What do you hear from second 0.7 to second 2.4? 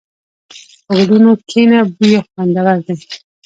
په ګلونو کښېنه، بوی یې